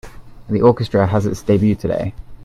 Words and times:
The 0.49 0.63
orchestra 0.63 1.05
has 1.05 1.27
its 1.27 1.43
debut 1.43 1.75
today. 1.75 2.15